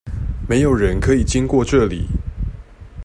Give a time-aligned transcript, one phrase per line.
[0.49, 2.07] 沒有人可以經過這裡！